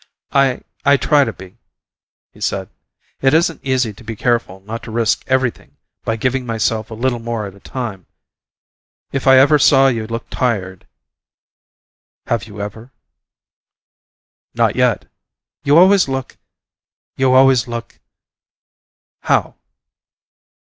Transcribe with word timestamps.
"I 0.31 0.63
I 0.83 0.97
try 0.97 1.25
to 1.25 1.31
be," 1.31 1.59
he 2.33 2.41
said. 2.41 2.69
"It 3.21 3.35
isn't 3.35 3.63
easy 3.63 3.93
to 3.93 4.03
be 4.03 4.15
careful 4.15 4.59
not 4.61 4.81
to 4.81 4.91
risk 4.91 5.23
everything 5.27 5.77
by 6.05 6.15
giving 6.15 6.43
myself 6.43 6.89
a 6.89 6.95
little 6.95 7.19
more 7.19 7.45
at 7.45 7.53
a 7.53 7.59
time. 7.59 8.07
If 9.11 9.27
I 9.27 9.37
ever 9.37 9.59
saw 9.59 9.89
you 9.89 10.07
look 10.07 10.27
tired" 10.31 10.87
"Have 12.25 12.45
you 12.47 12.59
ever?" 12.61 12.91
"Not 14.55 14.75
yet. 14.75 15.05
You 15.63 15.77
always 15.77 16.07
look 16.07 16.35
you 17.15 17.35
always 17.35 17.67
look" 17.67 17.99
"How?" 19.29 19.53